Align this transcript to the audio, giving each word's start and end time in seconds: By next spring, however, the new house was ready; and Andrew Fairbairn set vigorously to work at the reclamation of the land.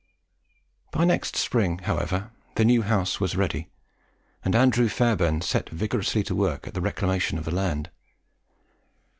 By 0.89 1.05
next 1.05 1.35
spring, 1.35 1.77
however, 1.83 2.31
the 2.55 2.65
new 2.65 2.81
house 2.81 3.19
was 3.19 3.37
ready; 3.37 3.69
and 4.43 4.55
Andrew 4.55 4.89
Fairbairn 4.89 5.41
set 5.41 5.69
vigorously 5.69 6.23
to 6.23 6.33
work 6.33 6.65
at 6.65 6.73
the 6.73 6.81
reclamation 6.81 7.37
of 7.37 7.45
the 7.45 7.53
land. 7.53 7.91